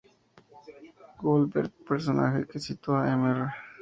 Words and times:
Goldberg, 1.19 1.69
personaje 1.87 2.47
que 2.47 2.57
sustituía 2.57 3.13
a 3.13 3.15
Mr. 3.17 3.51